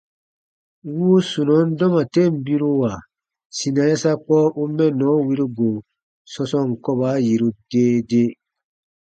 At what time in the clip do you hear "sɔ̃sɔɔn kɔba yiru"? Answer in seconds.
6.31-7.49